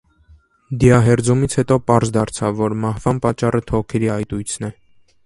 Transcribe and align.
Դիահերձումից 0.83 1.57
հետո 1.59 1.77
պարզ 1.91 2.11
դարձավ, 2.15 2.55
որ 2.63 2.75
մահվան 2.87 3.21
պատճառը 3.27 3.63
թոքերի 3.73 4.11
այտույցն 4.15 4.67
է։ 4.71 4.73